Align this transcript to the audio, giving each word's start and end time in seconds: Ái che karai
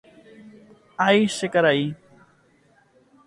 Ái 1.07 1.21
che 1.35 1.47
karai 1.53 1.83